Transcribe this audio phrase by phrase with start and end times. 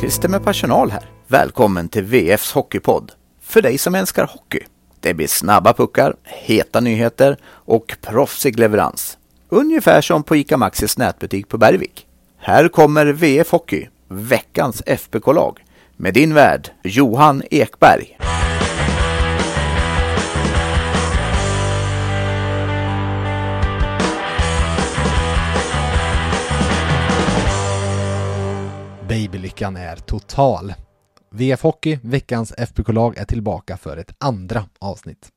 [0.00, 1.02] Christer med personal här.
[1.26, 3.12] Välkommen till VFs Hockeypodd.
[3.42, 4.60] För dig som älskar hockey.
[5.00, 9.18] Det blir snabba puckar, heta nyheter och proffsig leverans.
[9.48, 12.06] Ungefär som på ICA Maxis nätbutik på Bergvik.
[12.38, 15.64] Här kommer VF Hockey, veckans FBK-lag,
[15.96, 18.18] med din värd Johan Ekberg.
[29.14, 30.74] Babylyckan är total.
[31.30, 35.28] VF Hockey, veckans FBK-lag, är tillbaka för ett andra avsnitt.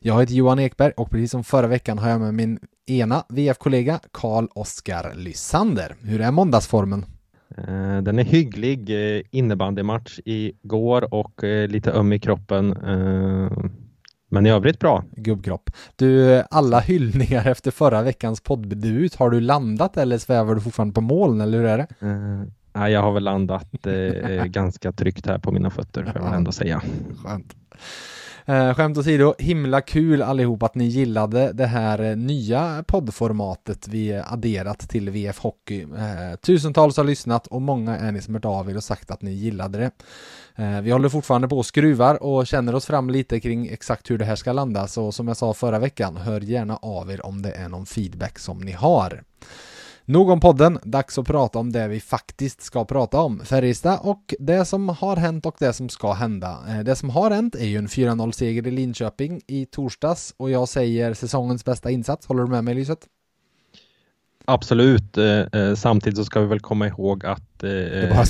[0.00, 4.00] Jag heter Johan Ekberg och precis som förra veckan har jag med min ena VF-kollega
[4.12, 5.94] Karl Oskar Lysander.
[6.00, 7.06] Hur är måndagsformen?
[7.58, 8.90] Eh, den är hygglig.
[8.90, 12.68] Eh, innebandymatch igår och eh, lite öm i kroppen.
[14.30, 15.04] Men i övrigt bra.
[15.16, 15.70] Gubbkropp.
[15.96, 21.00] Du, alla hyllningar efter förra veckans podddebut, har du landat eller svävar du fortfarande på
[21.00, 21.86] moln eller hur är det?
[22.74, 26.52] Nej, jag har väl landat eh, ganska tryggt här på mina fötter får jag ändå
[26.52, 26.82] säga.
[27.24, 27.54] Skönt.
[28.46, 34.22] Eh, skämt åsido, himla kul allihop att ni gillade det här eh, nya poddformatet vi
[34.24, 35.82] adderat till VF Hockey.
[35.82, 39.22] Eh, tusentals har lyssnat och många är ni som hört av er och sagt att
[39.22, 39.90] ni gillade det.
[40.62, 44.18] Eh, vi håller fortfarande på och skruvar och känner oss fram lite kring exakt hur
[44.18, 47.42] det här ska landa, så som jag sa förra veckan, hör gärna av er om
[47.42, 49.22] det är någon feedback som ni har.
[50.06, 53.40] Nog om podden, dags att prata om det vi faktiskt ska prata om.
[53.40, 56.58] Färjestad och det som har hänt och det som ska hända.
[56.68, 60.68] Eh, det som har hänt är ju en 4-0-seger i Linköping i torsdags och jag
[60.68, 62.26] säger säsongens bästa insats.
[62.26, 62.98] Håller du med mig Lyset?
[64.44, 65.18] Absolut.
[65.18, 67.64] Eh, eh, samtidigt så ska vi väl komma ihåg att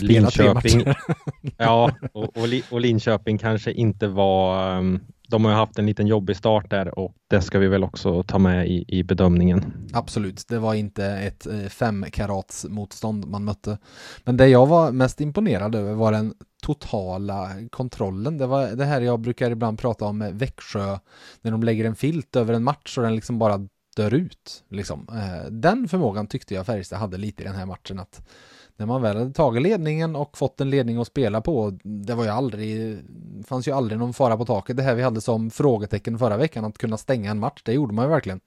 [0.01, 0.85] Linköping,
[1.57, 2.37] ja, och,
[2.71, 5.01] och, Linköping kanske inte var um,
[5.35, 8.39] de har haft en liten jobbig start där och det ska vi väl också ta
[8.39, 9.89] med i, i bedömningen.
[9.93, 13.79] Absolut, det var inte ett eh, fem karats motstånd man mötte.
[14.25, 18.39] Men det jag var mest imponerad över var den totala kontrollen.
[18.39, 20.99] Det var det här jag brukar ibland prata om med Växjö,
[21.43, 24.65] när de lägger en filt över en match och den liksom bara dör ut.
[24.69, 25.09] Liksom.
[25.13, 27.99] Eh, den förmågan tyckte jag Färjestad hade lite i den här matchen.
[27.99, 28.29] att
[28.77, 32.25] när man väl hade tagit ledningen och fått en ledning att spela på, det var
[32.25, 32.99] ju aldrig,
[33.47, 34.77] fanns ju aldrig någon fara på taket.
[34.77, 37.95] Det här vi hade som frågetecken förra veckan, att kunna stänga en match, det gjorde
[37.95, 38.41] man ju verkligen.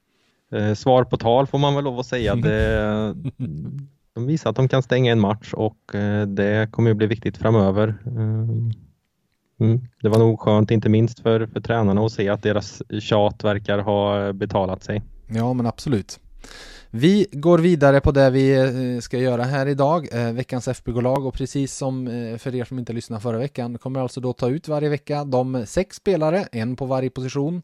[0.51, 2.35] Eh, svar på tal får man väl lov att säga.
[2.35, 3.15] Det,
[4.13, 7.37] de visar att de kan stänga en match och eh, det kommer att bli viktigt
[7.37, 7.87] framöver.
[8.05, 9.81] Eh, mm.
[10.01, 13.79] Det var nog skönt, inte minst för, för tränarna att se att deras tjat verkar
[13.79, 15.01] ha betalat sig.
[15.27, 16.19] Ja, men absolut.
[16.89, 21.33] Vi går vidare på det vi eh, ska göra här idag, eh, veckans FBK-lag och
[21.33, 24.67] precis som eh, för er som inte lyssnade förra veckan kommer alltså då ta ut
[24.67, 27.61] varje vecka de sex spelare, en på varje position,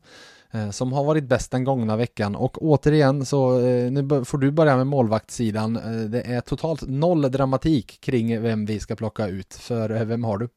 [0.72, 3.58] som har varit bäst den gångna veckan och återigen så
[3.90, 5.74] nu får du börja med målvaktssidan.
[6.12, 10.50] Det är totalt noll dramatik kring vem vi ska plocka ut, för vem har du?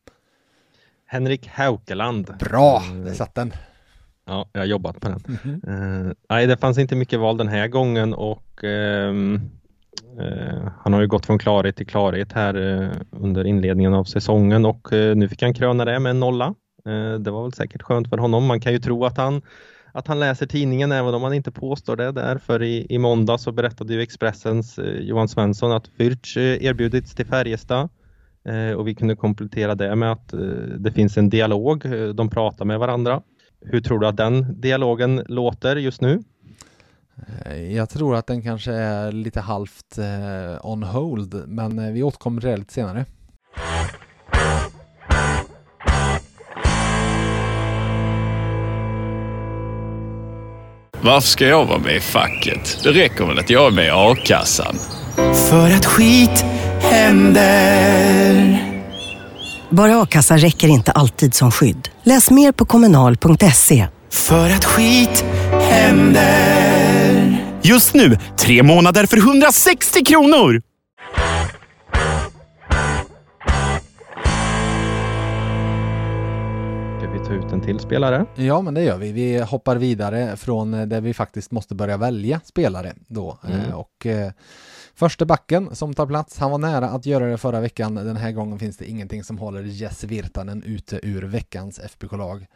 [1.07, 2.35] Henrik Haukeland.
[2.39, 3.53] Bra, det satt den.
[4.29, 5.21] Ja, jag har jobbat på den.
[5.29, 6.07] Mm -hmm.
[6.07, 9.13] uh, nej, det fanns inte mycket val den här gången och uh,
[10.21, 14.65] uh, han har ju gått från klarhet till klarhet här uh, under inledningen av säsongen
[14.65, 16.55] och nu fick han kröna det med en nolla.
[17.19, 18.47] det var väl säkert skönt för honom.
[18.47, 19.43] Man kan ju tro att han
[19.93, 22.39] att han läser tidningen även om han inte påstår det där.
[22.39, 27.89] För i, i måndag så berättade ju Expressens Johan Svensson att Fürch erbjudits till Färjestad
[28.77, 30.35] och vi kunde komplettera det med att
[30.79, 31.85] det finns en dialog.
[32.15, 33.23] De pratar med varandra.
[33.61, 36.23] Hur tror du att den dialogen låter just nu?
[37.45, 42.03] Eh, jag tror att den kanske är lite halvt eh, on hold, men eh, vi
[42.03, 43.05] återkommer till det lite senare.
[51.01, 52.81] Varför ska jag vara med i facket?
[52.83, 54.75] Det räcker väl att jag är med i a-kassan?
[55.51, 56.45] För att skit
[56.81, 58.46] händer
[59.77, 61.89] bara a-kassa räcker inte alltid som skydd.
[62.03, 63.87] Läs mer på kommunal.se.
[64.11, 65.25] För att skit
[65.61, 67.37] händer.
[67.63, 70.63] Just nu, tre månader för 160 kronor!
[77.27, 78.27] Ta ut en till spelare?
[78.35, 79.13] Ja, men det gör vi.
[79.13, 83.39] Vi hoppar vidare från där vi faktiskt måste börja välja spelare då.
[83.49, 83.61] Mm.
[83.61, 84.33] Eh, och eh,
[84.99, 87.95] Första backen som tar plats, han var nära att göra det förra veckan.
[87.95, 92.47] Den här gången finns det ingenting som håller Jess Virtanen ute ur veckans FBK-lag.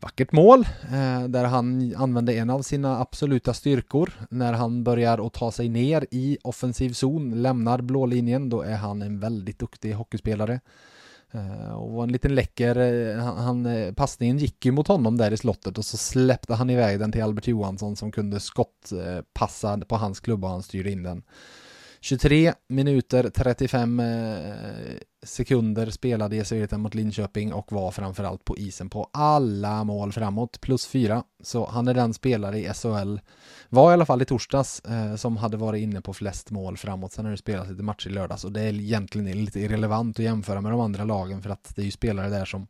[0.00, 4.12] Vackert mål, eh, där han använde en av sina absoluta styrkor.
[4.30, 9.02] När han börjar att ta sig ner i offensiv zon, lämnar blålinjen, då är han
[9.02, 10.60] en väldigt duktig hockeyspelare.
[11.32, 15.16] Eh, och och en liten läcker, eh, han, han, eh, passningen gick ju mot honom
[15.16, 19.78] där i slottet och så släppte han iväg den till Albert Johansson som kunde skottpassa
[19.78, 21.22] på hans klubba och han styrde in den.
[22.04, 24.06] 23 minuter 35 eh,
[25.22, 30.86] sekunder spelade EC mot Linköping och var framförallt på isen på alla mål framåt, plus
[30.86, 31.22] fyra.
[31.42, 33.18] Så han är den spelare i SHL,
[33.68, 37.12] var i alla fall i torsdags, eh, som hade varit inne på flest mål framåt.
[37.12, 40.24] Sen har det spelats lite matcher i lördags och det är egentligen lite irrelevant att
[40.24, 42.66] jämföra med de andra lagen för att det är ju spelare där som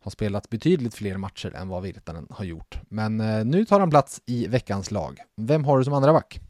[0.00, 2.80] har spelat betydligt fler matcher än vad Virtanen har gjort.
[2.88, 5.20] Men eh, nu tar han plats i veckans lag.
[5.36, 6.40] Vem har du som andra back?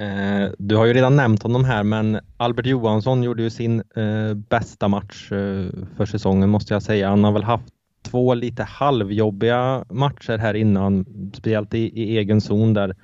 [0.00, 4.34] Eh, du har ju redan nämnt honom här, men Albert Johansson gjorde ju sin eh,
[4.34, 5.66] bästa match eh,
[5.96, 7.08] för säsongen måste jag säga.
[7.08, 7.64] Han har väl haft
[8.02, 12.96] två lite halvjobbiga matcher här innan, speciellt i, i egen zon där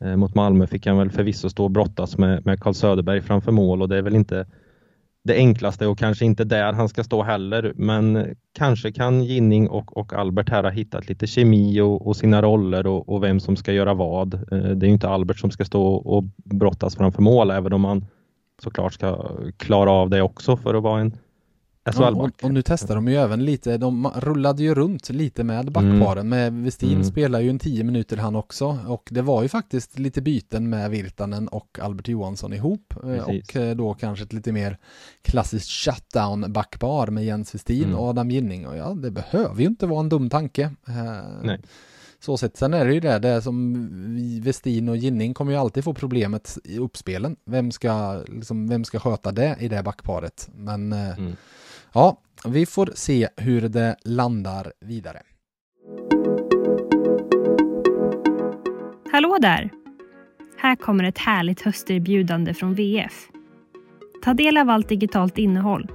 [0.00, 3.52] eh, mot Malmö fick han väl förvisso stå och brottas med, med Carl Söderberg framför
[3.52, 4.46] mål och det är väl inte
[5.26, 7.72] det enklaste och kanske inte där han ska stå heller.
[7.76, 12.42] Men kanske kan Ginning och, och Albert här ha hittat lite kemi och, och sina
[12.42, 14.34] roller och, och, vem som ska göra vad.
[14.34, 18.06] Eh, det är inte Albert som ska stå och brottas framför mål, även om han
[18.62, 21.12] såklart ska klara av det också för att vara en
[21.94, 25.72] Ja, och, och, nu testar de ju även lite, de rullade ju runt lite med
[25.72, 26.28] backparen, mm.
[26.28, 27.04] med Westin mm.
[27.04, 30.90] spelar ju en tio minuter han också och det var ju faktiskt lite byten med
[30.90, 33.48] Virtanen och Albert Johansson ihop eh, Precis.
[33.48, 34.78] och eh, då kanske ett lite mer
[35.22, 37.96] klassiskt shutdown backpar med Jens Westin mm.
[37.96, 40.62] och Adam Ginning och ja, det behöver ju inte vara en dum tanke.
[40.88, 41.60] Eh, Nej.
[42.20, 42.56] Så sett.
[42.56, 46.58] Sen är det ju det, det som Westin och Ginning kommer ju alltid få problemet
[46.64, 47.36] i uppspelen.
[47.44, 50.48] Vem ska, liksom, vem ska sköta det i det backparet?
[50.54, 51.36] Men mm
[51.96, 55.22] Ja, vi får se hur det landar vidare.
[59.12, 59.70] Hallå där!
[60.58, 63.28] Här kommer ett härligt hösterbjudande från VF.
[64.24, 65.90] Ta del av allt digitalt innehåll,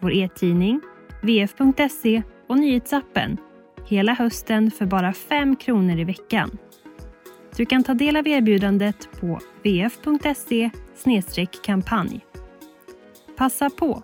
[0.00, 0.80] vår e-tidning,
[1.22, 3.36] vf.se och nyhetsappen
[3.86, 6.58] hela hösten för bara 5 kronor i veckan.
[7.56, 10.70] Du kan ta del av erbjudandet på vf.se
[11.62, 12.20] kampanj.
[13.36, 14.02] Passa på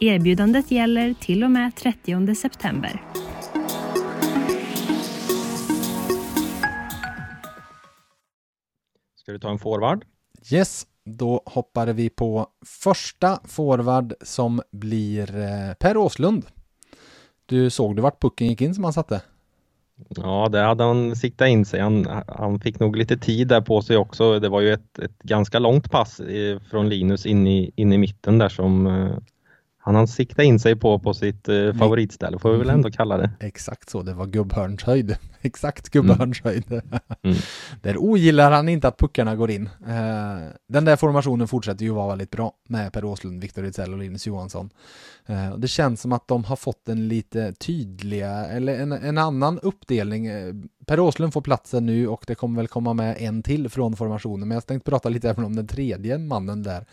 [0.00, 3.02] Erbjudandet gäller till och med 30 september.
[9.16, 10.04] Ska du ta en forward?
[10.52, 16.46] Yes, då hoppar vi på första forward som blir eh, Per Åslund.
[17.46, 19.22] Du såg du vart pucken gick in som han satte?
[20.08, 21.80] Ja, det hade han siktat in sig.
[21.80, 24.40] Han, han fick nog lite tid där på sig också.
[24.40, 26.20] Det var ju ett, ett ganska långt pass
[26.70, 28.86] från Linus in i, in i mitten där som
[29.86, 33.16] han har siktat in sig på, på sitt eh, favoritställe, får vi väl ändå kalla
[33.16, 33.30] det.
[33.40, 35.16] Exakt så, det var gubbhörnshöjd.
[35.40, 36.72] Exakt gubbhörnshöjd.
[36.72, 36.82] Mm.
[37.22, 37.36] mm.
[37.82, 39.68] Där ogillar han inte att puckarna går in.
[39.86, 43.98] Eh, den där formationen fortsätter ju vara väldigt bra med Per Åslund, Viktor Ejdsell och
[43.98, 44.70] Linus Johansson.
[45.26, 49.58] Eh, det känns som att de har fått en lite tydliga, eller en, en annan
[49.58, 50.26] uppdelning.
[50.26, 50.54] Eh,
[50.86, 54.48] per Åslund får platsen nu och det kommer väl komma med en till från formationen,
[54.48, 56.86] men jag tänkte prata lite även om den tredje mannen där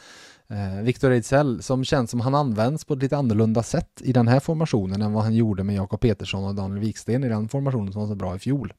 [0.51, 4.27] Eh, Victor Ejdsell som känns som han används på ett lite annorlunda sätt i den
[4.27, 7.94] här formationen än vad han gjorde med Jakob Petersson och Daniel Wiksten i den formationen
[7.94, 8.74] som var så bra i fjol.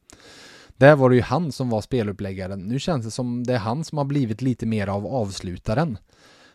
[0.77, 2.61] Där var det ju han som var speluppläggaren.
[2.61, 5.99] Nu känns det som det är han som har blivit lite mer av avslutaren.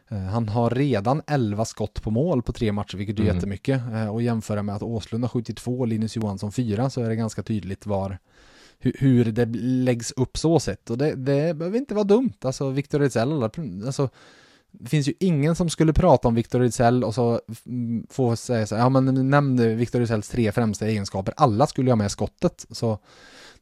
[0.08, 3.36] Eh, han har redan 11 skott på mål på tre matcher, vilket är mm.
[3.36, 3.82] jättemycket.
[3.94, 7.16] Eh, och jämföra med att Åslund har 72 och Linus Johansson 4 så är det
[7.16, 8.18] ganska tydligt var
[8.80, 10.90] hur, det läggs upp så sett.
[10.90, 12.34] Och det, det behöver inte vara dumt.
[12.42, 13.44] Alltså Victor Ejdsell,
[13.86, 14.10] alltså
[14.72, 17.42] det finns ju ingen som skulle prata om Victor Rizell och så
[18.10, 21.34] få säga så ja men nämn Victor Rizells tre främsta egenskaper.
[21.38, 22.66] Alla skulle ju ha med skottet.
[22.70, 23.00] Så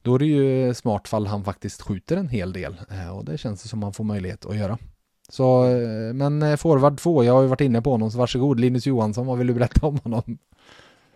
[0.02, 3.38] då är det ju smart fall han faktiskt skjuter en hel del eh, och det
[3.38, 4.78] känns det som man får möjlighet att göra.
[5.30, 8.60] Så, eh, men eh, forward 2, jag har ju varit inne på honom, så varsågod
[8.60, 10.38] Linus Johansson, vad vill du berätta om honom?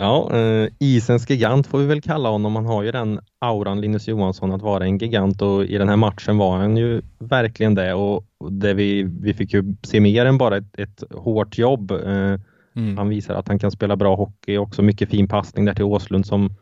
[0.02, 2.56] Ja, eh, isens gigant får vi väl kalla honom.
[2.56, 5.96] Han har ju den auran, Linus Johansson, att vara en gigant och i den här
[5.96, 10.38] matchen var han ju verkligen det och det vi, vi fick ju se mer än
[10.38, 11.92] bara ett, ett hårt jobb.
[11.92, 12.40] Eh,
[12.76, 12.98] mm.
[12.98, 16.26] Han visar att han kan spela bra hockey, också mycket fin passning där till Åslund
[16.26, 16.56] som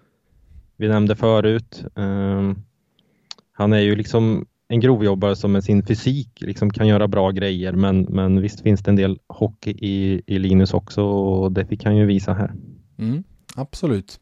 [0.77, 1.83] vi nämnde förut.
[1.95, 2.53] Eh,
[3.51, 7.73] han är ju liksom en grovjobbare som med sin fysik liksom kan göra bra grejer
[7.73, 11.85] men, men visst finns det en del hockey i, i Linus också och det fick
[11.85, 12.51] han ju visa här.
[12.97, 13.23] Mm,
[13.55, 14.19] absolut.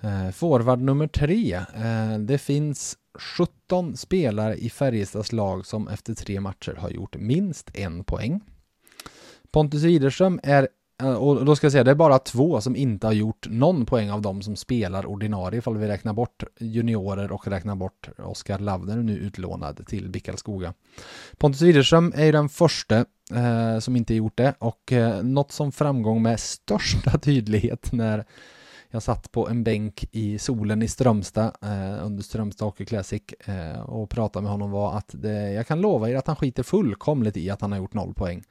[0.00, 1.54] Eh, forward nummer tre.
[1.54, 7.70] Eh, det finns 17 spelare i Färjestads lag som efter tre matcher har gjort minst
[7.74, 8.40] en poäng.
[9.50, 10.68] Pontus Widerström är,
[11.02, 13.86] Eh, och då ska jag säga det är bara två som inte har gjort någon
[13.86, 18.58] poäng av dem som spelar ordinarie ifall vi räknar bort juniorer och räknar bort Oskar
[18.58, 20.74] Lavner nu utlånad till Bickalskoga.
[21.36, 22.96] Pontus Widerström är ju den första
[23.34, 28.24] eh, som inte gjort det och eh, något som framgång med största tydlighet när
[28.90, 33.80] jag satt på en bänk i solen i Strömstad eh, under Strömstad Hockey Classic eh,
[33.80, 37.36] och pratade med honom var att det, jag kan lova er att han skiter fullkomligt
[37.36, 38.42] i att han har gjort noll poäng.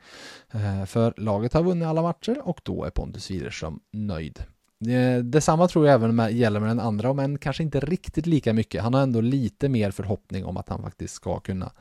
[0.51, 4.44] Eh, för laget har vunnit alla matcher och då är Pontus Widerström nöjd.
[4.86, 8.53] Eh, detsamma tror jag även med, gäller med den andra, men kanske inte riktigt lika
[8.53, 8.84] mycket.
[8.84, 11.72] Han har ändå lite mer förhoppning om att han faktiskt ska kunna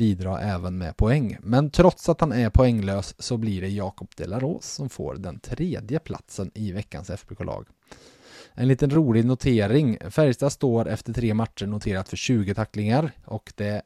[0.00, 1.36] bidra även med poäng.
[1.40, 5.98] Men trots att han är poänglös så blir det Jakob Delaros som får den tredje
[5.98, 7.66] platsen i veckans FBK-lag.
[8.54, 9.98] En liten rolig notering.
[10.10, 13.82] Färjestad står efter tre matcher noterat för 20 tacklingar och det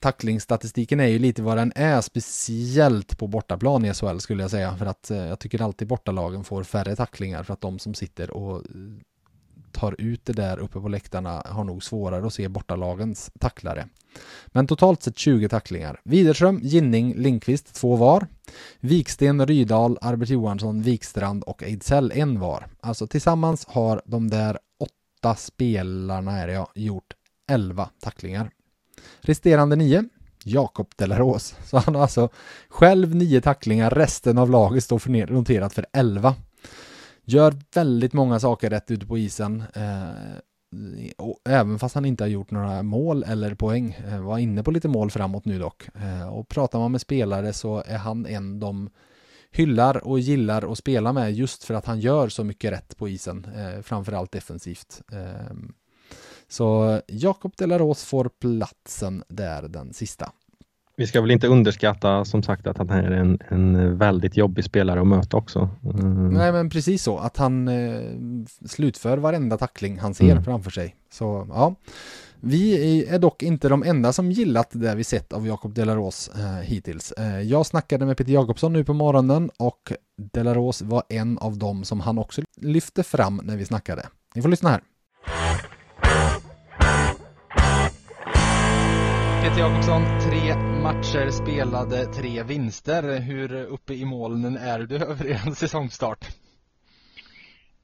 [0.00, 4.76] tacklingsstatistiken är ju lite vad den är, speciellt på bortaplan i SHL skulle jag säga,
[4.76, 8.30] för att eh, jag tycker alltid bortalagen får färre tacklingar för att de som sitter
[8.30, 8.62] och eh,
[9.78, 13.88] tar ut det där uppe på läktarna har nog svårare att se bortalagens tacklare.
[14.46, 16.00] Men totalt sett 20 tacklingar.
[16.04, 18.26] Widerström, Ginning, Linkvist två var.
[18.80, 22.66] Viksten, Rydal, Arbet Johansson, Wikstrand och Ejdsell en var.
[22.80, 27.14] Alltså tillsammans har de där åtta spelarna är det jag, gjort
[27.50, 28.50] 11 tacklingar.
[29.20, 30.04] Resterande nio,
[30.44, 31.54] Jakob Delaros.
[31.64, 32.28] Så han har alltså
[32.68, 36.34] själv nio tacklingar, resten av laget står för noterat för 11.
[37.30, 39.62] Gör väldigt många saker rätt ute på isen.
[39.74, 40.10] Eh,
[41.16, 43.96] och även fast han inte har gjort några mål eller poäng.
[44.06, 45.88] Eh, var inne på lite mål framåt nu dock.
[45.94, 48.90] Eh, och pratar man med spelare så är han en de
[49.50, 53.08] hyllar och gillar att spela med just för att han gör så mycket rätt på
[53.08, 53.46] isen.
[53.56, 55.02] Eh, framförallt defensivt.
[55.12, 55.56] Eh,
[56.48, 60.32] så Jakob Delaros får platsen där, den sista.
[60.98, 65.00] Vi ska väl inte underskatta som sagt att han är en, en väldigt jobbig spelare
[65.00, 65.68] att möta också.
[65.84, 66.28] Mm.
[66.28, 68.00] Nej men precis så, att han eh,
[68.66, 70.44] slutför varenda tackling han ser mm.
[70.44, 70.96] framför sig.
[71.12, 71.74] Så ja,
[72.40, 76.60] vi är dock inte de enda som gillat det vi sett av Jakob Delaros eh,
[76.62, 77.12] hittills.
[77.12, 79.92] Eh, jag snackade med Peter Jakobsson nu på morgonen och
[80.32, 84.06] Delaros var en av dem som han också lyfte fram när vi snackade.
[84.34, 84.80] Ni får lyssna här.
[89.42, 93.20] Peter Jakobsson, tre matcher spelade, tre vinster.
[93.20, 96.24] Hur uppe i molnen är du över er säsongstart?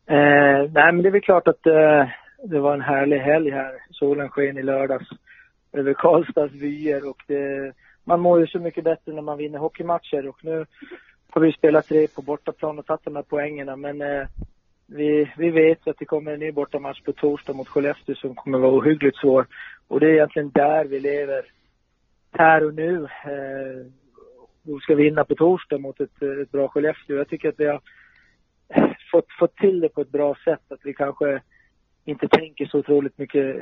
[0.07, 2.09] Eh, nej, men det är väl klart att eh,
[2.45, 3.73] det var en härlig helg här.
[3.91, 5.09] Solen sken i lördags
[5.73, 7.73] över Karlstads vyer och det,
[8.05, 10.67] man mår ju så mycket bättre när man vinner hockeymatcher och nu
[11.31, 14.27] har vi spelat tre på bortaplan och tagit de här poängerna men eh,
[14.87, 18.59] vi, vi vet att det kommer en ny bortamatch på torsdag mot Skellefteå som kommer
[18.59, 19.47] vara ohyggligt svår.
[19.89, 21.54] Och det är egentligen där vi lever
[22.39, 23.05] här och nu.
[23.05, 23.87] Eh,
[24.67, 27.17] och ska vinna på torsdag mot ett, ett bra Skellefteå.
[27.17, 27.81] Jag tycker att vi har
[29.11, 30.73] fått, fått till det på ett bra sätt.
[30.73, 31.41] Att vi kanske
[32.05, 33.57] inte tänker så otroligt mycket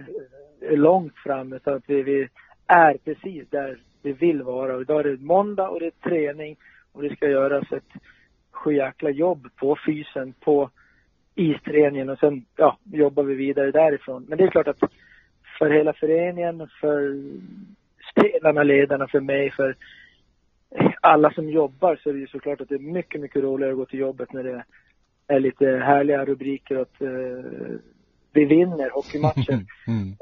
[0.60, 2.28] eh, långt fram utan att vi, vi
[2.66, 4.74] är precis där vi vill vara.
[4.74, 6.56] Och idag är det måndag och det är träning
[6.92, 8.02] och det ska göras ett
[8.50, 10.70] sjujäkla jobb på fysen, på
[11.34, 14.26] isträningen och sen ja, jobbar vi vidare därifrån.
[14.28, 14.80] Men det är klart att
[15.58, 17.22] för hela föreningen, för
[18.12, 19.76] spelarna, ledarna, för mig, för
[21.00, 23.78] alla som jobbar så är det ju såklart att det är mycket, mycket roligare att
[23.78, 24.64] gå till jobbet när det
[25.26, 27.78] är lite härliga rubriker att uh,
[28.32, 29.66] vi vinner hockeymatcher.
[29.86, 30.16] Mm.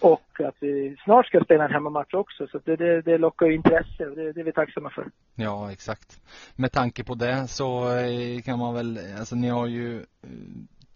[0.00, 3.54] Och att vi snart ska spela en hemmamatch också, så det, det, det lockar ju
[3.54, 5.10] intresse och det, det är vi tacksamma för.
[5.34, 6.20] Ja, exakt.
[6.56, 10.28] Med tanke på det så eh, kan man väl, alltså ni har ju eh,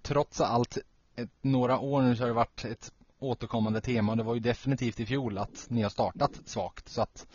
[0.03, 0.79] trots allt
[1.17, 2.93] ett, några år nu så har det varit ett
[3.31, 4.15] återkommande tema.
[4.15, 6.89] Det var ju definitivt i fjol att ni har startat svagt.
[6.89, 7.27] Så att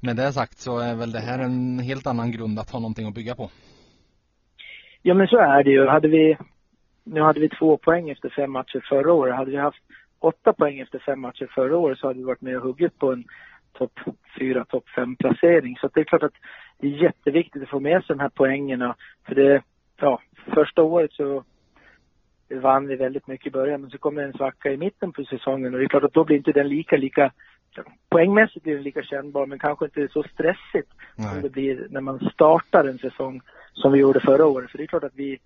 [0.00, 3.08] med det sagt så är väl det här en helt annan grund att ha någonting
[3.08, 3.50] att bygga på.
[5.02, 5.86] Ja men så är det ju.
[5.86, 6.36] Hade vi,
[7.04, 9.34] nu hade vi två poäng efter fem matcher förra året.
[9.34, 9.82] Hade vi haft
[10.18, 13.12] åtta poäng efter fem matcher förra året så hade vi varit med och huggit på
[13.12, 13.24] en
[13.78, 13.98] topp
[14.38, 15.76] fyra, topp fem placering.
[15.80, 16.38] Så det är klart att
[16.78, 18.96] det är jätteviktigt att få med sig de här poängerna.
[19.26, 19.62] För det,
[20.00, 20.20] ja,
[20.54, 21.44] första året så
[22.58, 25.74] vann vi väldigt mycket i början men så kommer en svacka i mitten på säsongen
[25.74, 27.32] och det är klart att då blir inte den lika, lika
[28.08, 31.32] poängmässigt blir den lika kännbar men kanske inte så stressigt Nej.
[31.32, 33.40] som det blir när man startar en säsong
[33.72, 34.70] som vi gjorde förra året.
[34.70, 35.38] För det är klart att vi,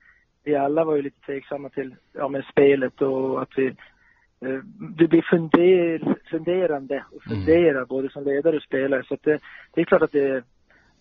[0.45, 4.59] vi alla var ju lite tveksamma till ja, med spelet och att vi eh,
[4.97, 7.87] du blir funder, funderande och funderar mm.
[7.89, 9.05] både som ledare och spelare.
[9.05, 9.41] Så att det,
[9.75, 10.43] det är klart att det är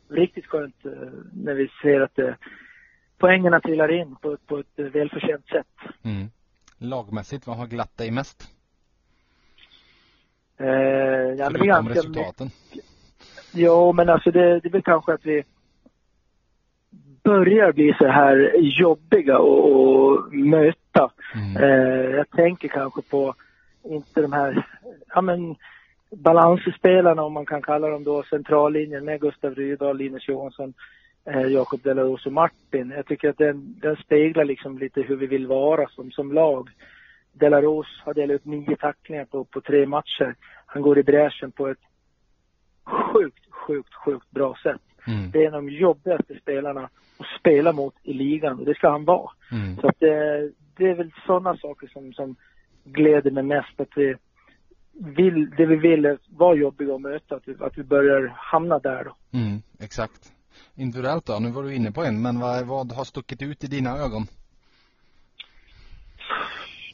[0.10, 0.92] riktigt skönt eh,
[1.34, 2.36] när vi ser att det
[3.20, 5.68] poängerna trillar in på, på ett välförtjänt sätt.
[6.04, 6.28] Mm.
[6.78, 8.44] Lagmässigt, vad har glatt dig mest?
[10.58, 12.50] Eh, ja, men det är ganska resultaten?
[13.54, 15.44] Jo, men alltså det, det är väl kanske att vi
[17.24, 21.12] börjar bli så här jobbiga att möta.
[21.36, 21.64] Mm.
[21.64, 23.36] Eh, jag tänker kanske på,
[23.84, 24.68] inte de här,
[25.16, 25.56] ja men
[26.12, 30.74] balansspelarna om man kan kalla dem då, centrallinjen med Gustav Rydahl, Linus Johansson,
[31.30, 32.94] eh, Jakob Delaros och Martin.
[32.96, 36.70] Jag tycker att den, den speglar liksom lite hur vi vill vara som, som lag.
[37.34, 40.36] Delaros har delat ut nio tacklingar på, på tre matcher.
[40.66, 41.80] Han går i bräschen på ett
[42.86, 44.82] sjukt, sjukt, sjukt bra sätt.
[45.08, 45.32] Mm.
[45.32, 48.90] Det är en av de jobbigaste spelarna att spela mot i ligan och det ska
[48.90, 49.32] han vara.
[49.52, 49.78] Mm.
[49.78, 52.36] Så att det, det är väl sådana saker som, som
[52.84, 53.80] gläder mig mest.
[53.80, 54.16] Att vi
[54.94, 58.80] vill, det vi vill är vara jobbiga att möta, att vi, att vi börjar hamna
[58.80, 59.38] där då.
[59.38, 60.34] Mm, exakt.
[60.76, 63.68] Individuellt då, nu var du inne på en, men vad, vad har stuckit ut i
[63.68, 64.28] dina ögon?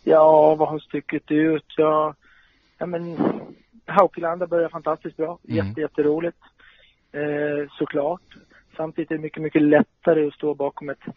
[0.03, 1.73] Ja, vad har stuckit ut?
[1.77, 2.15] Ja,
[2.77, 3.17] ja men
[3.85, 5.39] Haukelanda börjar fantastiskt bra.
[5.47, 5.67] Mm.
[5.67, 6.37] Jätte, jätteroligt.
[7.11, 8.37] Eh, såklart.
[8.77, 11.07] Samtidigt är det mycket, mycket lättare att stå bakom ett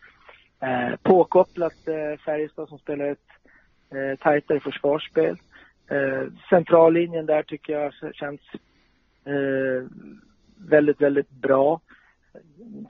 [0.60, 3.28] eh, påkopplat eh, Färjestad som spelar ett
[3.90, 5.36] eh, tajtare försvarsspel.
[5.88, 8.40] Eh, centrallinjen där tycker jag känns
[9.24, 9.88] eh,
[10.56, 11.80] väldigt, väldigt bra.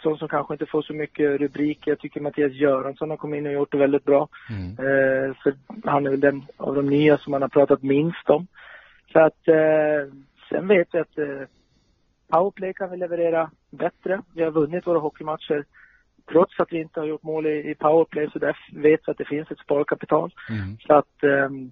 [0.02, 1.90] Sån som kanske inte får så mycket rubriker.
[1.90, 4.28] Jag tycker Mattias Göransson har kommit in och gjort det väldigt bra.
[4.50, 4.70] Mm.
[4.70, 8.46] Eh, för han är väl den av de nya som man har pratat minst om.
[9.12, 10.12] Så att eh,
[10.48, 11.48] sen vet vi att eh,
[12.28, 14.22] powerplay kan vi leverera bättre.
[14.34, 15.64] Vi har vunnit våra hockeymatcher
[16.30, 19.18] trots att vi inte har gjort mål i, i powerplay så där vet vi att
[19.18, 20.34] det finns ett sparkapital.
[20.50, 20.76] Mm.
[20.86, 21.70] Så att ehm,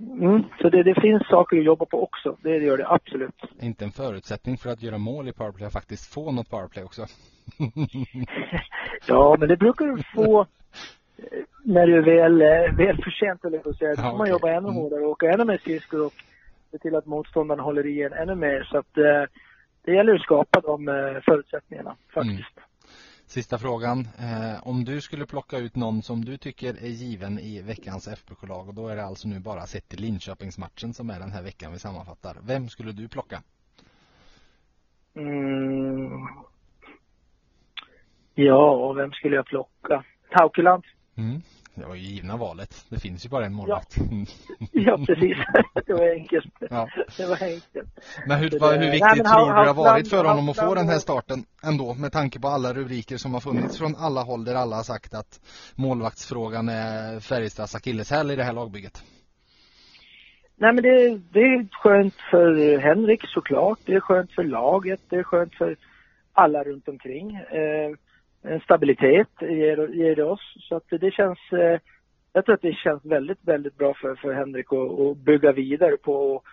[0.00, 2.36] mm, så det, det finns saker att jobba på också.
[2.42, 3.34] Det gör det absolut.
[3.60, 7.06] Inte en förutsättning för att göra mål i powerplay att faktiskt få något powerplay också.
[9.06, 10.46] Ja, men det brukar du få eh,
[11.64, 13.94] när du är väl, eh, väl för sent, eller så säga.
[13.94, 14.30] Då får man okej.
[14.30, 14.74] jobba ännu Mm.
[14.74, 16.12] hårdare och åka ännu mer skridskor och
[16.70, 18.64] se till att motståndarna håller igen ännu mer.
[18.70, 19.24] Så att eh,
[19.84, 20.86] det gäller att skapa de
[21.24, 22.58] förutsättningarna faktiskt.
[23.26, 24.08] Sista frågan.
[24.18, 28.68] Eh, om du skulle plocka ut någon som du tycker är given i veckans FBK-lag
[28.68, 31.72] och då är det alltså nu bara sett till Linköpingsmatchen som är den här veckan
[31.72, 32.36] vi sammanfattar.
[32.42, 33.42] Vem skulle du plocka?
[35.16, 36.28] Mm.
[38.34, 40.04] Ja, och vem skulle jag plocka?
[40.30, 40.84] Haukeland.
[41.16, 41.40] Mm.
[41.74, 42.84] Det var ju givna valet.
[42.88, 43.96] Det finns ju bara en målvakt.
[44.72, 45.36] Ja, precis.
[45.86, 46.54] det var enkelt.
[46.70, 46.88] Ja.
[47.16, 47.88] Det var enkelt.
[48.26, 50.56] Men hur, det- hur Nej, viktigt men tror du det har varit för honom att
[50.56, 54.22] få den här starten ändå med tanke på alla rubriker som har funnits från alla
[54.22, 55.40] håll där alla har sagt att
[55.74, 59.02] målvaktsfrågan är Färjestads akilleshäl i det här lagbygget?
[60.56, 63.78] Nej men det, det är skönt för Henrik såklart.
[63.84, 65.00] Det är skönt för laget.
[65.08, 65.76] Det är skönt för
[66.32, 67.34] alla runt omkring.
[67.34, 67.90] Eh,
[68.44, 70.54] en stabilitet ger, ger det oss.
[70.68, 71.80] Så att det känns, eh,
[72.32, 75.96] jag tror att det känns väldigt, väldigt bra för, för Henrik att, att bygga vidare
[75.96, 76.44] på och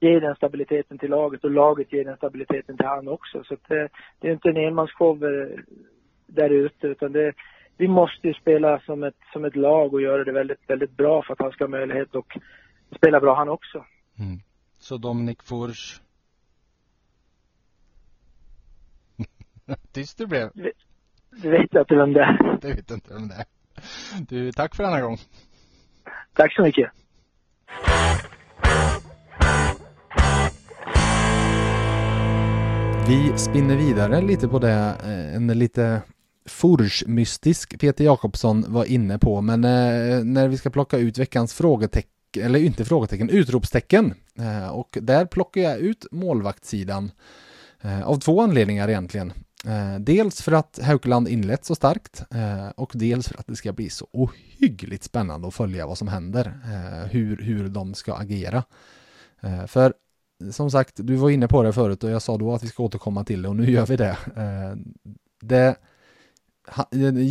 [0.00, 3.44] ge den stabiliteten till laget och laget ger den stabiliteten till han också.
[3.44, 3.88] Så att det,
[4.20, 5.58] det är inte en enmansshow eh,
[6.26, 7.32] där ute utan det,
[7.76, 11.22] vi måste ju spela som ett, som ett lag och göra det väldigt, väldigt bra
[11.22, 12.26] för att han ska ha möjlighet att
[12.96, 13.84] spela bra han också.
[14.18, 14.38] Mm.
[14.78, 16.00] Så Dominik Furs
[19.92, 20.50] Tyst du blev.
[21.30, 22.58] Du vet inte vem det är.
[22.60, 23.44] Du vet inte vem det är.
[24.28, 25.18] Du, tack för denna gång.
[26.34, 26.90] Tack så mycket.
[33.08, 36.02] Vi spinner vidare lite på det, eh, en lite
[36.46, 42.44] Furs-mystisk Peter Jakobsson var inne på, men eh, när vi ska plocka ut veckans frågetecken,
[42.44, 47.10] eller inte frågetecken, utropstecken, eh, och där plockar jag ut målvaktssidan
[48.04, 49.32] av två anledningar egentligen.
[49.66, 53.72] Eh, dels för att Haukeland inlett så starkt eh, och dels för att det ska
[53.72, 58.64] bli så ohyggligt spännande att följa vad som händer, eh, hur, hur de ska agera.
[59.40, 59.94] Eh, för
[60.50, 62.82] som sagt, du var inne på det förut och jag sa då att vi ska
[62.82, 64.16] återkomma till det och nu gör vi det.
[64.36, 64.76] Eh,
[65.40, 65.76] det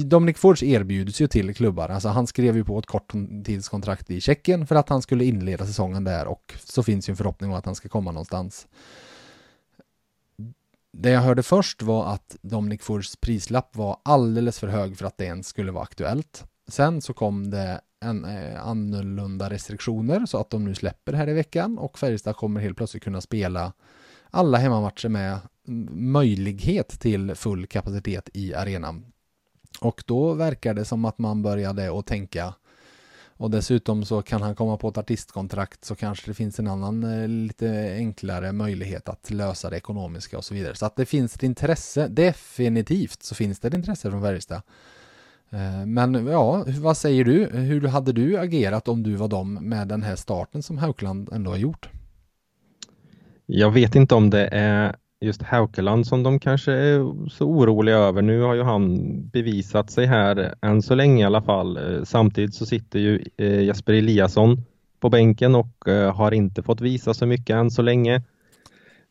[0.06, 4.68] Dominic Forge erbjuds ju till klubbar, alltså han skrev ju på ett korttidskontrakt i Tjeckien
[4.68, 7.66] för att han skulle inleda säsongen där och så finns ju en förhoppning om att
[7.66, 8.68] han ska komma någonstans.
[10.94, 15.18] Det jag hörde först var att Dominic Furs prislapp var alldeles för hög för att
[15.18, 16.46] det ens skulle vara aktuellt.
[16.68, 21.34] Sen så kom det en, eh, annorlunda restriktioner så att de nu släpper här i
[21.34, 23.74] veckan och Färjestad kommer helt plötsligt kunna spela
[24.30, 25.40] alla hemmamatcher med
[25.92, 29.06] möjlighet till full kapacitet i arenan.
[29.82, 32.54] Och då verkar det som att man började att tänka
[33.38, 37.04] och dessutom så kan han komma på ett artistkontrakt så kanske det finns en annan
[37.04, 40.76] eh, lite enklare möjlighet att lösa det ekonomiska och så vidare.
[40.76, 44.62] Så att det finns ett intresse, definitivt så finns det ett intresse från Färjestad.
[45.50, 47.46] Eh, men ja, vad säger du?
[47.46, 51.52] Hur hade du agerat om du var dem med den här starten som Haukland ändå
[51.52, 51.90] har gjort?
[53.46, 58.22] Jag vet inte om det är just Haukeland som de kanske är så oroliga över.
[58.22, 58.98] Nu har ju han
[59.30, 61.78] bevisat sig här än så länge i alla fall.
[61.78, 64.58] Eh, samtidigt så sitter ju eh, Jesper Eliasson
[65.00, 68.22] på bänken och eh, har inte fått visa så mycket än så länge.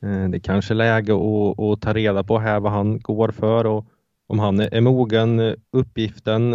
[0.00, 3.66] Det är kanske är läge att, att ta reda på här vad han går för
[3.66, 3.86] och
[4.26, 6.52] om han är mogen uppgiften.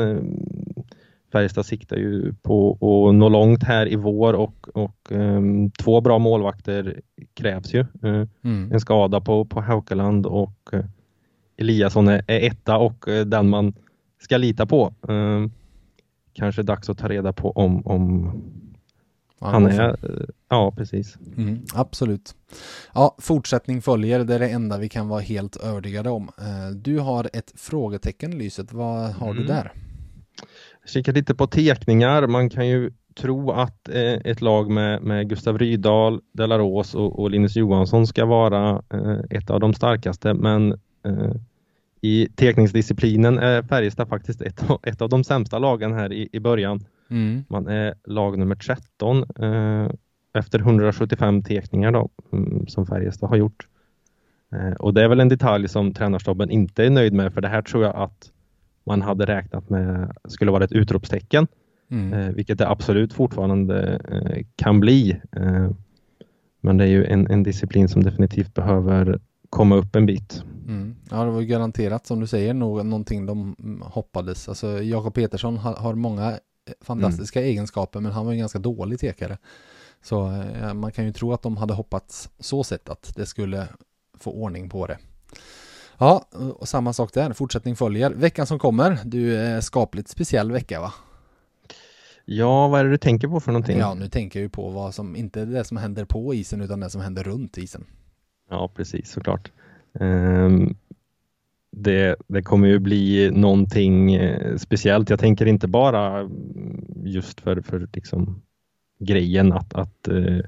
[1.32, 6.20] Färjestad siktar ju på att nå långt här i vår och, och um, två bra
[6.20, 7.02] målvakter
[7.34, 7.80] krävs ju.
[7.80, 8.72] Uh, mm.
[8.72, 10.86] En skada på, på Haukeland och uh,
[11.58, 13.74] Eliasson är, är etta och uh, den man
[14.24, 14.94] ska lita på.
[16.34, 18.32] kanske dags att ta reda på om, om
[19.40, 19.98] han är...
[20.50, 21.18] Ja, precis.
[21.38, 22.36] Mm, absolut.
[22.94, 24.24] Ja, fortsättning följer.
[24.24, 26.30] Det är det enda vi kan vara helt övertygade om.
[26.76, 28.74] Du har ett frågetecken, Lyset.
[28.74, 29.42] Vad har mm.
[29.42, 29.72] du där?
[30.92, 32.28] Kika lite på teckningar.
[32.28, 37.32] Man kan ju tro att eh, ett lag med, med Gustav Rydahl, Delaros och, och
[37.32, 40.72] Linus Johansson ska vara eh, ett av de starkaste men
[41.06, 41.32] eh,
[42.02, 46.86] i teckningsdisciplinen är Färjestad faktiskt ett, ett av de sämsta lagen här i, i början.
[47.10, 47.44] Mm.
[47.50, 49.92] Man är lag nummer 13 eh,
[50.34, 53.68] efter 175 teckningar då, mm, som Färjestad har gjort.
[54.54, 57.48] Eh, och det är väl en detalj som tränarstaben inte är nöjd med för det
[57.48, 58.32] här tror jag att
[58.84, 61.48] man hade räknat med skulle vara ett utropstecken.
[61.92, 62.14] Mm.
[62.14, 65.22] Eh, vilket det absolut fortfarande eh, kan bli.
[65.36, 65.70] Eh,
[66.62, 70.44] men det är ju en, en, disciplin som definitivt behöver komma upp en bit.
[70.68, 70.96] Mm.
[71.10, 74.50] Ja, det var ju garanterat som du säger nog någonting de hoppades.
[74.50, 76.40] Alltså Jakob Petersson har, har många
[76.82, 77.50] fantastiska mm.
[77.50, 79.38] egenskaper men han var en ganska dålig tekare.
[80.04, 83.68] Så man kan ju tro att de hade hoppats så sett att det skulle
[84.20, 84.98] få ordning på det.
[86.02, 86.26] Ja,
[86.60, 87.34] och samma sak där.
[87.34, 88.12] Fortsättning följer.
[88.12, 90.94] Veckan som kommer, du är skapligt speciell vecka va?
[92.26, 93.78] Ja, vad är det du tänker på för någonting?
[93.78, 96.80] Ja, nu tänker jag ju på vad som, inte det som händer på isen utan
[96.80, 97.86] det som händer runt isen.
[98.50, 99.52] Ja, precis såklart.
[99.94, 100.76] Um,
[101.72, 105.10] det, det kommer ju bli någonting eh, speciellt.
[105.10, 106.30] Jag tänker inte bara
[107.04, 108.42] just för, för liksom
[109.00, 110.42] grejen att, att uh,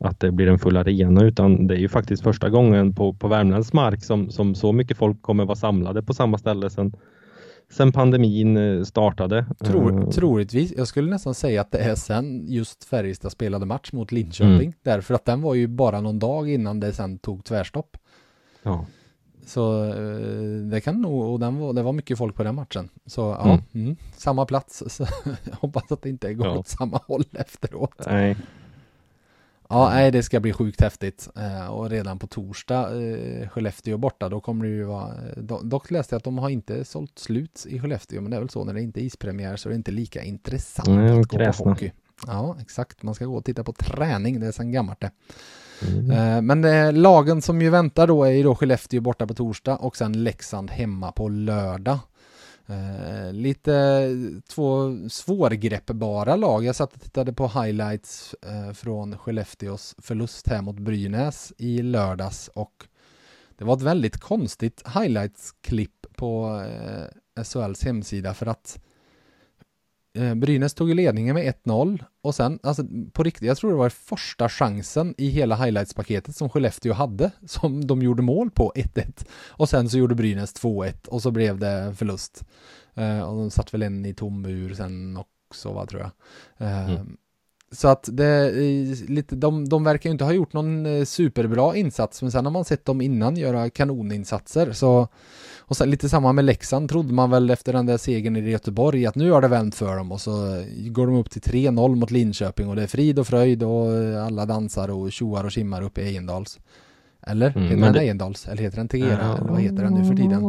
[0.00, 3.28] att det blir en full arena utan det är ju faktiskt första gången på, på
[3.28, 6.92] Värmlands mark som, som så mycket folk kommer vara samlade på samma ställe sen,
[7.70, 9.46] sen pandemin eh, startade.
[9.64, 13.92] Tror, uh, troligtvis, jag skulle nästan säga att det är sen just Färjestad spelade match
[13.92, 14.72] mot Linköping mm.
[14.82, 17.96] därför att den var ju bara någon dag innan det sen tog tvärstopp.
[18.62, 18.86] Ja.
[19.46, 22.88] Så eh, det kan nog, och den var, det var mycket folk på den matchen.
[23.06, 23.60] Så ja, mm.
[23.72, 24.82] Mm, samma plats.
[24.96, 25.06] Så
[25.52, 26.58] hoppas att det inte går ja.
[26.58, 28.06] åt samma håll efteråt.
[28.06, 28.36] Nej.
[29.70, 31.28] Ja, nej, det ska bli sjukt häftigt.
[31.36, 35.12] Eh, och redan på torsdag, eh, Skellefteå borta, då kommer det ju vara...
[35.36, 38.40] Do, dock läste jag att de har inte sålt slut i Skellefteå, men det är
[38.40, 41.28] väl så när det inte är ispremiär så är det inte lika intressant mm, att
[41.28, 41.92] gå på hockey.
[42.26, 43.02] Ja, exakt.
[43.02, 45.10] Man ska gå och titta på träning, det är sedan gammalt det.
[45.88, 46.10] Mm.
[46.10, 49.76] Eh, men eh, lagen som ju väntar då är ju då Skellefteå borta på torsdag
[49.76, 51.98] och sen Leksand hemma på lördag.
[52.70, 54.08] Eh, lite
[54.48, 56.64] två svårgreppbara lag.
[56.64, 62.48] Jag satt och tittade på highlights eh, från Skellefteås förlust här mot Brynäs i lördags
[62.54, 62.86] och
[63.58, 68.89] det var ett väldigt konstigt highlights-klipp på eh, SHLs hemsida för att Eh,
[70.36, 74.48] Brynäs tog ledningen med 1-0 och sen, alltså på riktigt, jag tror det var första
[74.48, 79.90] chansen i hela highlights-paketet som Skellefteå hade som de gjorde mål på 1-1 och sen
[79.90, 82.44] så gjorde Brynäs 2-1 och så blev det förlust.
[82.94, 86.10] Eh, och de satt väl en i tom ur sen också, vad tror jag.
[86.68, 87.16] Eh, mm.
[87.72, 88.52] Så att det
[89.08, 92.52] lite, de, de verkar ju inte ha gjort någon eh, superbra insats, men sen har
[92.52, 95.08] man sett dem innan göra kanoninsatser, så
[95.70, 99.06] och sen lite samma med Leksand trodde man väl efter den där segern i Göteborg
[99.06, 102.10] att nu har det vänt för dem och så går de upp till 3-0 mot
[102.10, 103.86] Linköping och det är frid och fröjd och
[104.26, 106.58] alla dansar och tjoar och simmar uppe i Ejendals.
[107.22, 107.56] Eller?
[107.56, 108.00] Mm, heter den det...
[108.00, 108.48] Ejendals?
[108.48, 109.18] Eller heter den Tegera?
[109.22, 109.36] Ja.
[109.36, 110.42] Eller vad heter den nu för tiden?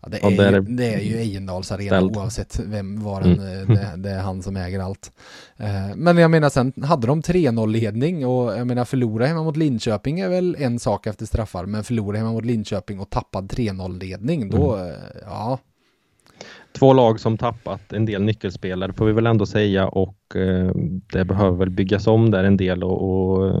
[0.00, 0.60] Ja, det, är, ja, det, är...
[0.60, 3.68] det är ju Ejendals arena oavsett vem var den, mm.
[3.68, 5.12] det, det, är han som äger allt.
[5.56, 9.56] Eh, men jag menar sen hade de 3-0 ledning och jag menar förlora hemma mot
[9.56, 14.00] Linköping är väl en sak efter straffar men förlora hemma mot Linköping och tappad 3-0
[14.00, 14.88] ledning då, mm.
[14.88, 14.96] Eh,
[15.26, 15.58] ja.
[16.78, 20.16] Två lag som tappat en del nyckelspelare får vi väl ändå säga och
[21.12, 23.54] det behöver väl byggas om där en del och, och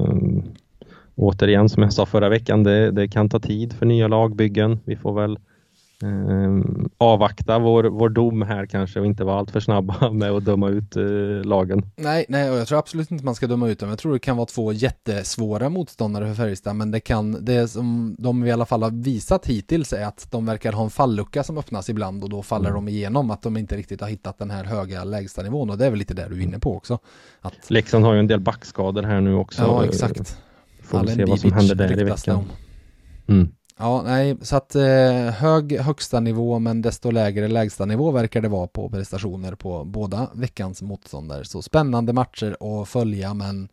[1.16, 4.80] återigen som jag sa förra veckan, det, det kan ta tid för nya lagbyggen.
[4.84, 5.38] Vi får väl
[6.02, 6.64] eh,
[6.98, 10.96] avvakta vår, vår dom här kanske och inte vara alltför snabba med att döma ut
[10.96, 11.04] eh,
[11.44, 11.82] lagen.
[11.96, 13.88] Nej, nej, och jag tror absolut inte man ska döma ut dem.
[13.88, 18.16] Jag tror det kan vara två jättesvåra motståndare för Färjestad, men det kan, det som
[18.18, 21.58] de i alla fall har visat hittills är att de verkar ha en fallucka som
[21.58, 22.84] öppnas ibland och då faller mm.
[22.84, 25.86] de igenom, att de inte riktigt har hittat den här höga lägsta nivån och det
[25.86, 26.98] är väl lite det du är inne på också.
[27.40, 27.70] Att...
[27.70, 29.62] Leksand har ju en del backskador här nu också.
[29.62, 30.38] Ja, exakt.
[30.84, 32.44] Får vi se vad som händer där i veckan.
[33.28, 33.48] Mm.
[33.78, 34.84] Ja, nej, så att eh,
[35.30, 40.30] hög högsta nivå men desto lägre lägsta nivå verkar det vara på prestationer på båda
[40.34, 41.44] veckans motståndare.
[41.44, 43.68] Så spännande matcher att följa men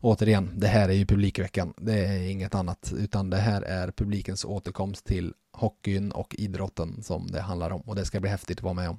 [0.00, 1.74] återigen, det här är ju publikveckan.
[1.76, 7.26] Det är inget annat, utan det här är publikens återkomst till hockeyn och idrotten som
[7.26, 8.98] det handlar om och det ska bli häftigt att vara med om.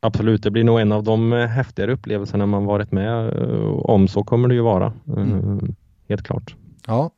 [0.00, 4.08] Absolut, det blir nog en av de eh, häftigare upplevelserna man varit med eh, om.
[4.08, 4.92] Så kommer det ju vara.
[5.16, 5.74] Mm.
[6.08, 6.54] Helt klart.
[6.86, 7.10] Ja,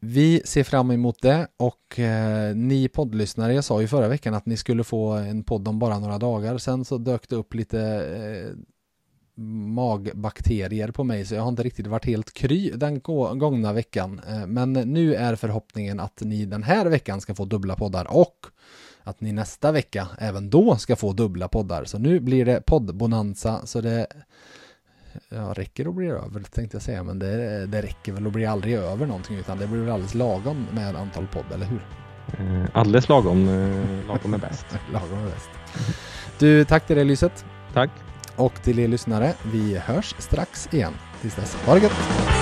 [0.00, 4.46] vi ser fram emot det och eh, ni poddlyssnare, jag sa ju förra veckan att
[4.46, 6.58] ni skulle få en podd om bara några dagar.
[6.58, 8.56] Sen så dök det upp lite eh,
[9.42, 14.20] magbakterier på mig så jag har inte riktigt varit helt kry den gångna veckan.
[14.28, 18.46] Eh, men nu är förhoppningen att ni den här veckan ska få dubbla poddar och
[19.06, 21.84] att ni nästa vecka även då ska få dubbla poddar.
[21.84, 24.06] Så nu blir det poddbonanza så det
[25.28, 28.46] ja, räcker att bli över tänkte jag säga, men det, det räcker väl att bli
[28.46, 31.86] aldrig över någonting utan det blir väl alldeles lagom med antal podd, eller hur?
[32.38, 34.66] Eh, alldeles lagom, eh, lagom är bäst.
[34.92, 35.50] lagom är bäst.
[36.38, 37.44] Du, tack till dig Lyset.
[37.72, 37.90] Tack.
[38.36, 40.92] Och till er lyssnare, vi hörs strax igen.
[41.20, 42.35] Tills dess, ha det gött!